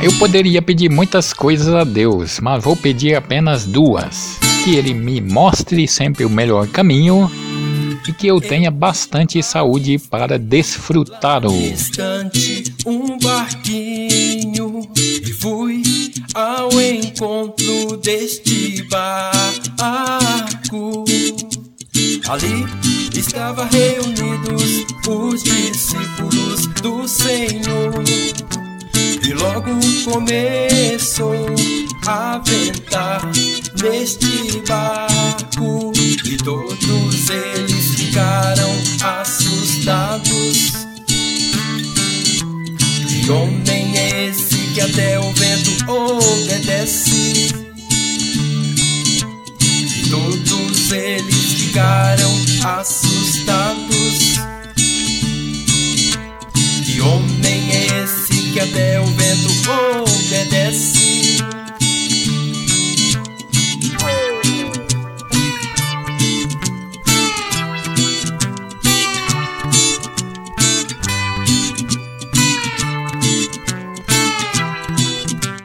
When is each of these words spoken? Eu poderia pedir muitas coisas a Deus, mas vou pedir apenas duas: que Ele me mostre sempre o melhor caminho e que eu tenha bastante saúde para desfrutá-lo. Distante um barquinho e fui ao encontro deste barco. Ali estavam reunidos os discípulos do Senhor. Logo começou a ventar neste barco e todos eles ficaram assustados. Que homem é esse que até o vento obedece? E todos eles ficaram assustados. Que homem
Eu 0.00 0.12
poderia 0.12 0.62
pedir 0.62 0.88
muitas 0.88 1.32
coisas 1.32 1.74
a 1.74 1.82
Deus, 1.82 2.38
mas 2.40 2.62
vou 2.62 2.76
pedir 2.76 3.16
apenas 3.16 3.64
duas: 3.64 4.38
que 4.62 4.76
Ele 4.76 4.94
me 4.94 5.20
mostre 5.20 5.88
sempre 5.88 6.24
o 6.24 6.30
melhor 6.30 6.68
caminho 6.68 7.28
e 8.06 8.12
que 8.12 8.28
eu 8.28 8.40
tenha 8.40 8.70
bastante 8.70 9.42
saúde 9.42 9.98
para 9.98 10.38
desfrutá-lo. 10.38 11.50
Distante 11.50 12.72
um 12.86 13.18
barquinho 13.18 14.88
e 14.96 15.32
fui 15.32 15.82
ao 16.32 16.70
encontro 16.80 17.96
deste 17.96 18.84
barco. 18.84 21.04
Ali 22.28 23.18
estavam 23.18 23.68
reunidos 23.68 24.86
os 25.08 25.42
discípulos 25.42 26.66
do 26.82 27.08
Senhor. 27.08 27.77
Logo 29.68 29.80
começou 30.04 31.34
a 32.06 32.38
ventar 32.38 33.20
neste 33.82 34.62
barco 34.66 35.92
e 36.24 36.36
todos 36.38 37.28
eles 37.28 37.94
ficaram 37.94 38.70
assustados. 39.02 40.72
Que 43.06 43.30
homem 43.30 43.98
é 43.98 44.28
esse 44.30 44.56
que 44.72 44.80
até 44.80 45.20
o 45.20 45.32
vento 45.34 45.90
obedece? 45.90 47.54
E 49.60 50.08
todos 50.08 50.92
eles 50.92 51.52
ficaram 51.52 52.32
assustados. 52.64 54.38
Que 56.86 57.00
homem 57.02 57.37